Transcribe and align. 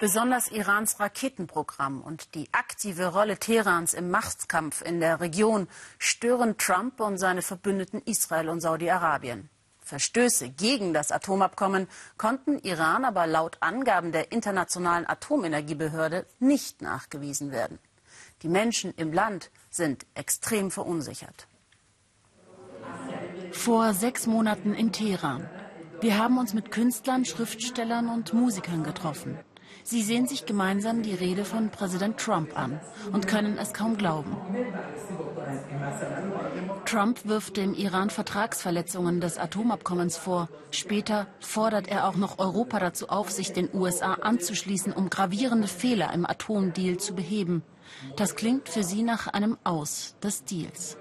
Besonders 0.00 0.52
Irans 0.52 1.00
Raketenprogramm 1.00 2.02
und 2.02 2.36
die 2.36 2.48
aktive 2.52 3.06
Rolle 3.08 3.36
Teherans 3.36 3.94
im 3.94 4.12
Machtkampf 4.12 4.80
in 4.82 5.00
der 5.00 5.20
Region 5.20 5.66
stören 5.98 6.56
Trump 6.56 7.00
und 7.00 7.18
seine 7.18 7.42
Verbündeten 7.42 8.00
Israel 8.04 8.48
und 8.48 8.60
Saudi-Arabien. 8.60 9.50
Verstöße 9.80 10.50
gegen 10.50 10.94
das 10.94 11.10
Atomabkommen 11.10 11.88
konnten 12.16 12.60
Iran 12.60 13.04
aber 13.04 13.26
laut 13.26 13.56
Angaben 13.58 14.12
der 14.12 14.30
Internationalen 14.30 15.08
Atomenergiebehörde 15.08 16.26
nicht 16.38 16.80
nachgewiesen 16.80 17.50
werden. 17.50 17.80
Die 18.42 18.48
Menschen 18.48 18.94
im 18.94 19.12
Land 19.12 19.50
sind 19.68 20.06
extrem 20.14 20.70
verunsichert. 20.70 21.48
Vor 23.50 23.94
sechs 23.94 24.28
Monaten 24.28 24.74
in 24.74 24.92
Teheran. 24.92 25.50
Wir 26.00 26.18
haben 26.18 26.38
uns 26.38 26.54
mit 26.54 26.70
Künstlern, 26.70 27.24
Schriftstellern 27.24 28.08
und 28.08 28.32
Musikern 28.32 28.84
getroffen. 28.84 29.36
Sie 29.90 30.02
sehen 30.02 30.26
sich 30.26 30.44
gemeinsam 30.44 31.00
die 31.00 31.14
Rede 31.14 31.46
von 31.46 31.70
Präsident 31.70 32.18
Trump 32.18 32.58
an 32.58 32.78
und 33.10 33.26
können 33.26 33.56
es 33.56 33.72
kaum 33.72 33.96
glauben. 33.96 34.36
Trump 36.84 37.24
wirft 37.24 37.56
dem 37.56 37.72
Iran 37.72 38.10
Vertragsverletzungen 38.10 39.22
des 39.22 39.38
Atomabkommens 39.38 40.18
vor. 40.18 40.50
Später 40.72 41.26
fordert 41.40 41.88
er 41.88 42.06
auch 42.06 42.16
noch 42.16 42.38
Europa 42.38 42.80
dazu 42.80 43.08
auf, 43.08 43.30
sich 43.30 43.54
den 43.54 43.70
USA 43.72 44.12
anzuschließen, 44.12 44.92
um 44.92 45.08
gravierende 45.08 45.68
Fehler 45.68 46.12
im 46.12 46.26
Atomdeal 46.26 46.98
zu 46.98 47.14
beheben. 47.14 47.62
Das 48.16 48.36
klingt 48.36 48.68
für 48.68 48.84
sie 48.84 49.02
nach 49.02 49.26
einem 49.28 49.56
Aus 49.64 50.16
des 50.22 50.44
Deals. 50.44 50.98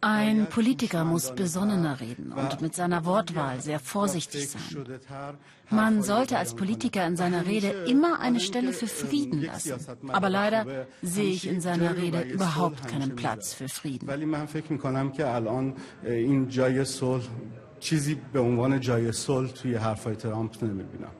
Ein 0.00 0.46
Politiker 0.46 1.04
muss 1.04 1.34
besonnener 1.34 2.00
reden 2.00 2.32
und 2.32 2.60
mit 2.60 2.74
seiner 2.74 3.04
Wortwahl 3.04 3.60
sehr 3.60 3.80
vorsichtig 3.80 4.48
sein. 4.50 4.86
Man 5.70 6.02
sollte 6.02 6.38
als 6.38 6.54
Politiker 6.54 7.06
in 7.06 7.16
seiner 7.16 7.46
Rede 7.46 7.68
immer 7.86 8.20
eine 8.20 8.40
Stelle 8.40 8.72
für 8.72 8.86
Frieden 8.86 9.42
lassen. 9.42 9.74
Aber 10.08 10.30
leider 10.30 10.86
sehe 11.02 11.30
ich 11.30 11.46
in 11.48 11.60
seiner 11.60 11.96
Rede 11.96 12.22
überhaupt 12.22 12.86
keinen 12.88 13.16
Platz 13.16 13.54
für 13.54 13.68
Frieden. 13.68 14.06
چیزی 17.80 18.14
به 18.32 18.40
عنوان 18.40 18.80
جای 18.80 19.12
صلح 19.12 19.50
توی 19.50 19.74
حرفای 19.74 20.16
ترامپ 20.16 20.64
نمیبینم 20.64 21.10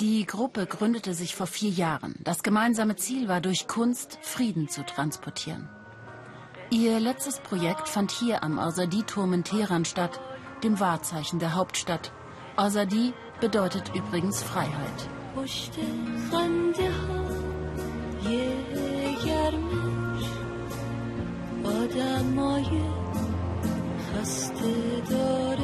die 0.00 0.26
Gruppe 0.26 0.66
gründete 0.66 1.14
sich 1.14 1.34
vor 1.34 1.46
vier 1.46 1.70
Jahren. 1.70 2.16
Das 2.24 2.42
gemeinsame 2.42 2.96
Ziel 2.96 3.28
war, 3.28 3.40
durch 3.40 3.68
Kunst 3.68 4.18
Frieden 4.22 4.68
zu 4.68 4.84
transportieren. 4.84 5.68
Ihr 6.70 6.98
letztes 6.98 7.38
Projekt 7.40 7.88
fand 7.88 8.10
hier 8.10 8.42
am 8.42 8.58
Azadi-Turm 8.58 9.32
in 9.32 9.44
Teheran 9.44 9.84
statt, 9.84 10.20
dem 10.62 10.80
Wahrzeichen 10.80 11.38
der 11.38 11.54
Hauptstadt. 11.54 12.12
Azadi 12.56 13.12
bedeutet 13.40 13.94
übrigens 13.94 14.42
Freiheit. 14.42 15.08
خونه 25.34 25.57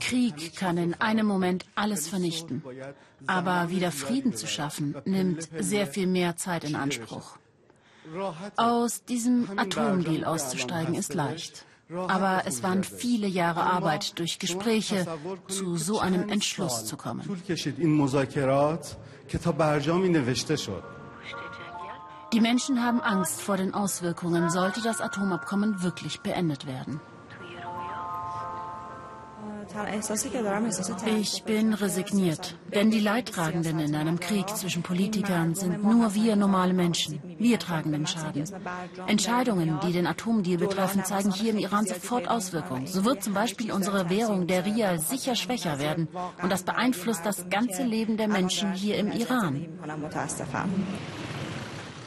Krieg 0.00 0.56
kann 0.56 0.78
in 0.78 0.94
einem 0.94 1.26
Moment 1.26 1.64
alles 1.74 2.08
vernichten. 2.08 2.62
Aber 3.26 3.70
wieder 3.70 3.92
Frieden 3.92 4.34
zu 4.34 4.46
schaffen, 4.46 4.94
nimmt 5.04 5.48
sehr 5.58 5.86
viel 5.86 6.06
mehr 6.06 6.36
Zeit 6.36 6.64
in 6.64 6.76
Anspruch. 6.76 7.38
Aus 8.56 9.04
diesem 9.04 9.58
Atomdeal 9.58 10.24
auszusteigen 10.24 10.94
ist 10.94 11.14
leicht. 11.14 11.66
Aber 11.88 12.42
es 12.46 12.62
waren 12.62 12.82
viele 12.82 13.28
Jahre 13.28 13.62
Arbeit 13.62 14.18
durch 14.18 14.38
Gespräche, 14.38 15.06
zu 15.48 15.76
so 15.76 16.00
einem 16.00 16.28
Entschluss 16.28 16.84
zu 16.84 16.96
kommen. 16.96 17.22
Die 22.32 22.40
Menschen 22.40 22.82
haben 22.84 23.00
Angst 23.00 23.40
vor 23.40 23.56
den 23.56 23.72
Auswirkungen, 23.72 24.50
sollte 24.50 24.82
das 24.82 25.00
Atomabkommen 25.00 25.82
wirklich 25.82 26.20
beendet 26.20 26.66
werden. 26.66 27.00
Ich 31.18 31.42
bin 31.42 31.74
resigniert, 31.74 32.56
denn 32.74 32.90
die 32.90 33.00
Leidtragenden 33.00 33.78
in 33.80 33.94
einem 33.94 34.20
Krieg 34.20 34.48
zwischen 34.48 34.82
Politikern 34.82 35.54
sind 35.54 35.82
nur 35.82 36.14
wir 36.14 36.36
normale 36.36 36.72
Menschen. 36.72 37.20
Wir 37.38 37.58
tragen 37.58 37.92
den 37.92 38.06
Schaden. 38.06 38.44
Entscheidungen, 39.06 39.80
die 39.82 39.92
den 39.92 40.06
Atomdeal 40.06 40.58
betreffen, 40.58 41.04
zeigen 41.04 41.32
hier 41.32 41.50
im 41.50 41.58
Iran 41.58 41.86
sofort 41.86 42.28
Auswirkungen. 42.28 42.86
So 42.86 43.04
wird 43.04 43.24
zum 43.24 43.34
Beispiel 43.34 43.72
unsere 43.72 44.08
Währung, 44.08 44.46
der 44.46 44.64
Rial, 44.64 45.00
sicher 45.00 45.34
schwächer 45.34 45.78
werden. 45.78 46.08
Und 46.42 46.50
das 46.52 46.62
beeinflusst 46.62 47.26
das 47.26 47.48
ganze 47.50 47.82
Leben 47.82 48.16
der 48.16 48.28
Menschen 48.28 48.72
hier 48.72 48.96
im 48.96 49.10
Iran. 49.10 49.66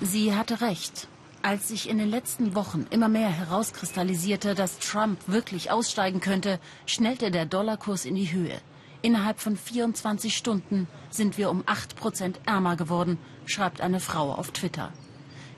Sie 0.01 0.33
hatte 0.33 0.61
recht. 0.61 1.08
Als 1.41 1.69
sich 1.69 1.87
in 1.87 1.97
den 1.97 2.09
letzten 2.09 2.53
Wochen 2.53 2.85
immer 2.89 3.07
mehr 3.07 3.29
herauskristallisierte, 3.29 4.55
dass 4.55 4.77
Trump 4.79 5.19
wirklich 5.27 5.71
aussteigen 5.71 6.19
könnte, 6.19 6.59
schnellte 6.85 7.31
der 7.31 7.45
Dollarkurs 7.45 8.03
in 8.03 8.15
die 8.15 8.31
Höhe. 8.31 8.59
Innerhalb 9.01 9.39
von 9.39 9.55
24 9.55 10.35
Stunden 10.35 10.87
sind 11.09 11.37
wir 11.37 11.49
um 11.49 11.63
8 11.65 11.95
Prozent 11.95 12.41
ärmer 12.45 12.75
geworden, 12.75 13.17
schreibt 13.45 13.79
eine 13.79 14.01
Frau 14.01 14.33
auf 14.33 14.51
Twitter. 14.51 14.91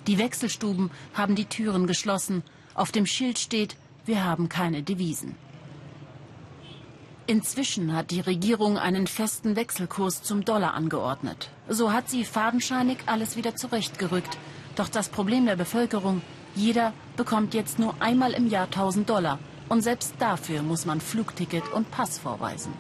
Die 0.06 0.20
Wechselstuben 0.20 0.92
haben 1.16 1.36
die 1.36 1.46
Türen 1.46 1.88
geschlossen. 1.88 2.44
Auf 2.76 2.92
dem 2.92 3.08
Schild 3.08 3.40
steht, 3.40 3.76
wir 4.06 4.24
haben 4.24 4.50
keine 4.50 4.84
Devisen. 4.84 5.36
Inzwischen 7.26 7.96
hat 7.96 8.12
die 8.12 8.20
Regierung 8.20 8.78
einen 8.78 9.08
festen 9.08 9.56
Wechselkurs 9.56 10.22
zum 10.22 10.46
Dollar 10.46 10.76
angeordnet. 10.76 11.50
So 11.68 11.92
hat 11.92 12.10
sie 12.10 12.24
fadenscheinig 12.24 12.98
alles 13.08 13.36
wieder 13.36 13.56
zurechtgerückt. 13.56 14.38
Doch 14.76 14.90
das 14.90 15.10
Problem 15.10 15.46
der 15.46 15.56
Bevölkerung, 15.56 16.22
jeder 16.56 16.94
bekommt 17.18 17.54
jetzt 17.54 17.80
nur 17.80 17.96
einmal 18.00 18.32
im 18.32 18.48
Jahr 18.48 18.66
1000 18.66 19.10
Dollar. 19.10 19.40
Und 19.70 19.82
selbst 19.82 20.16
dafür 20.20 20.64
muss 20.64 20.86
man 20.86 21.00
Flugticket 21.00 21.72
und 21.74 21.92
Pass 21.92 22.20
vorweisen. 22.20 22.74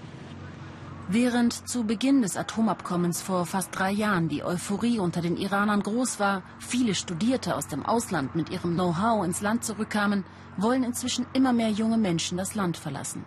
Während 1.07 1.68
zu 1.68 1.84
Beginn 1.84 2.22
des 2.22 2.38
Atomabkommens 2.38 3.22
vor 3.22 3.46
fast 3.46 3.78
drei 3.78 3.91
Jahren 3.91 4.30
die 4.30 4.44
Euphorie 4.44 5.00
unter 5.00 5.22
den 5.22 5.35
Iranern 5.35 5.84
groß 5.84 6.19
war, 6.19 6.44
viele 6.59 6.96
Studierte 6.96 7.56
aus 7.56 7.68
dem 7.68 7.85
Ausland 7.85 8.35
mit 8.35 8.50
ihrem 8.50 8.75
Know-how 8.75 9.25
ins 9.25 9.41
Land 9.41 9.66
zurückkamen, 9.66 10.24
wollen 10.57 10.84
inzwischen 10.84 11.25
immer 11.34 11.51
mehr 11.51 11.69
junge 11.69 11.97
Menschen 11.97 12.38
das 12.38 12.56
Land 12.56 12.78
verlassen. 12.78 13.25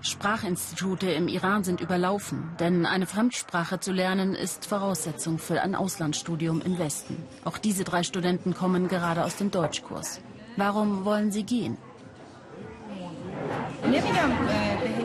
Sprachinstitute 0.00 1.10
im 1.10 1.28
Iran 1.28 1.64
sind 1.64 1.80
überlaufen, 1.80 2.50
denn 2.60 2.86
eine 2.86 3.06
Fremdsprache 3.06 3.80
zu 3.80 3.92
lernen 3.92 4.34
ist 4.34 4.66
Voraussetzung 4.66 5.38
für 5.38 5.60
ein 5.60 5.74
Auslandsstudium 5.74 6.62
im 6.62 6.78
Westen. 6.78 7.16
Auch 7.44 7.58
diese 7.58 7.84
drei 7.84 8.02
Studenten 8.02 8.54
kommen 8.54 8.88
gerade 8.88 9.24
aus 9.24 9.36
dem 9.36 9.50
Deutschkurs. 9.50 10.20
Warum 10.56 11.04
wollen 11.04 11.32
sie 11.32 11.42
gehen? 11.42 11.76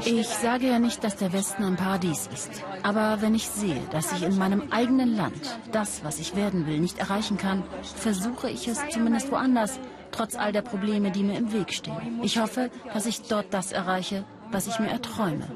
Ich 0.05 0.27
sage 0.27 0.67
ja 0.67 0.79
nicht, 0.79 1.03
dass 1.03 1.15
der 1.15 1.31
Westen 1.33 1.63
ein 1.63 1.75
Paradies 1.75 2.27
ist. 2.33 2.63
Aber 2.81 3.21
wenn 3.21 3.35
ich 3.35 3.47
sehe, 3.47 3.81
dass 3.91 4.11
ich 4.11 4.23
in 4.23 4.37
meinem 4.37 4.71
eigenen 4.71 5.15
Land 5.15 5.59
das, 5.71 6.03
was 6.03 6.19
ich 6.19 6.35
werden 6.35 6.67
will, 6.67 6.79
nicht 6.79 6.99
erreichen 6.99 7.37
kann, 7.37 7.63
versuche 7.95 8.49
ich 8.49 8.67
es 8.67 8.79
zumindest 8.89 9.31
woanders, 9.31 9.79
trotz 10.11 10.35
all 10.35 10.51
der 10.51 10.61
Probleme, 10.61 11.11
die 11.11 11.23
mir 11.23 11.37
im 11.37 11.53
Weg 11.53 11.73
stehen. 11.73 12.19
Ich 12.21 12.39
hoffe, 12.39 12.69
dass 12.93 13.05
ich 13.05 13.23
dort 13.23 13.53
das 13.53 13.71
erreiche, 13.71 14.25
was 14.53 14.67
ich 14.67 14.79
mir 14.79 14.89
erträume. 14.89 15.47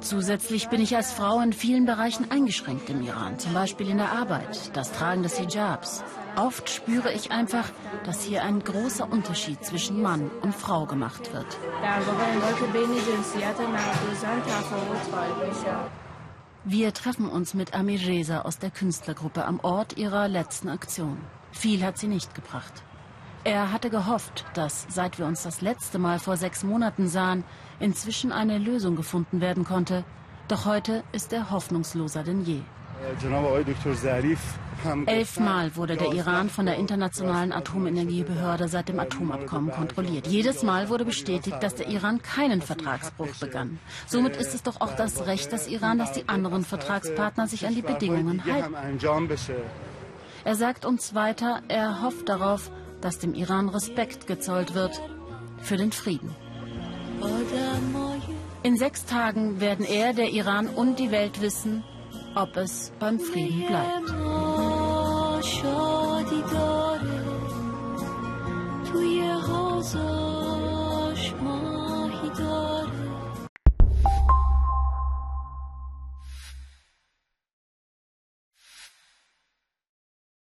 Zusätzlich 0.00 0.68
bin 0.68 0.80
ich 0.80 0.94
als 0.94 1.12
Frau 1.12 1.40
in 1.40 1.52
vielen 1.52 1.84
Bereichen 1.84 2.30
eingeschränkt 2.30 2.88
im 2.90 3.02
Iran, 3.02 3.38
zum 3.38 3.54
Beispiel 3.54 3.88
in 3.88 3.98
der 3.98 4.12
Arbeit, 4.12 4.76
das 4.76 4.92
Tragen 4.92 5.22
des 5.22 5.38
Hijabs. 5.38 6.04
Oft 6.36 6.68
spüre 6.70 7.12
ich 7.12 7.32
einfach, 7.32 7.70
dass 8.04 8.22
hier 8.22 8.44
ein 8.44 8.62
großer 8.62 9.10
Unterschied 9.10 9.64
zwischen 9.64 10.02
Mann 10.02 10.30
und 10.42 10.54
Frau 10.54 10.86
gemacht 10.86 11.32
wird. 11.32 11.46
Wir 16.64 16.92
treffen 16.92 17.28
uns 17.28 17.54
mit 17.54 17.74
Amir 17.74 18.00
Reza 18.06 18.42
aus 18.42 18.58
der 18.58 18.70
Künstlergruppe 18.70 19.44
am 19.44 19.60
Ort 19.60 19.96
ihrer 19.96 20.28
letzten 20.28 20.68
Aktion. 20.68 21.18
Viel 21.52 21.82
hat 21.82 21.96
sie 21.96 22.08
nicht 22.08 22.34
gebracht. 22.34 22.82
Er 23.46 23.70
hatte 23.70 23.90
gehofft, 23.90 24.44
dass, 24.54 24.86
seit 24.88 25.20
wir 25.20 25.24
uns 25.24 25.44
das 25.44 25.60
letzte 25.60 26.00
Mal 26.00 26.18
vor 26.18 26.36
sechs 26.36 26.64
Monaten 26.64 27.06
sahen, 27.06 27.44
inzwischen 27.78 28.32
eine 28.32 28.58
Lösung 28.58 28.96
gefunden 28.96 29.40
werden 29.40 29.62
konnte. 29.62 30.02
Doch 30.48 30.64
heute 30.66 31.04
ist 31.12 31.32
er 31.32 31.48
hoffnungsloser 31.52 32.24
denn 32.24 32.44
je. 32.44 32.58
Elfmal 35.06 35.76
wurde 35.76 35.96
der 35.96 36.12
Iran 36.12 36.50
von 36.50 36.66
der 36.66 36.74
Internationalen 36.74 37.52
Atomenergiebehörde 37.52 38.66
seit 38.66 38.88
dem 38.88 38.98
Atomabkommen 38.98 39.70
kontrolliert. 39.70 40.26
Jedes 40.26 40.64
Mal 40.64 40.88
wurde 40.88 41.04
bestätigt, 41.04 41.62
dass 41.62 41.76
der 41.76 41.86
Iran 41.86 42.20
keinen 42.22 42.62
Vertragsbruch 42.62 43.36
begann. 43.38 43.78
Somit 44.08 44.34
ist 44.34 44.56
es 44.56 44.64
doch 44.64 44.80
auch 44.80 44.96
das 44.96 45.24
Recht 45.24 45.52
des 45.52 45.68
Iran, 45.68 45.98
dass 45.98 46.10
die 46.10 46.28
anderen 46.28 46.64
Vertragspartner 46.64 47.46
sich 47.46 47.64
an 47.64 47.76
die 47.76 47.82
Bedingungen 47.82 48.42
halten. 48.44 48.74
Er 50.44 50.54
sagt 50.56 50.84
uns 50.84 51.14
weiter, 51.14 51.62
er 51.68 52.02
hofft 52.02 52.28
darauf, 52.28 52.72
dass 53.06 53.20
dem 53.20 53.34
Iran 53.34 53.68
Respekt 53.68 54.26
gezollt 54.26 54.74
wird 54.74 55.00
für 55.62 55.76
den 55.76 55.92
Frieden. 55.92 56.34
In 58.64 58.76
sechs 58.76 59.04
Tagen 59.04 59.60
werden 59.60 59.86
er, 59.86 60.12
der 60.12 60.30
Iran 60.30 60.66
und 60.66 60.98
die 60.98 61.12
Welt 61.12 61.40
wissen, 61.40 61.84
ob 62.34 62.56
es 62.56 62.92
beim 62.98 63.20
Frieden 63.20 63.64
bleibt. 63.68 64.10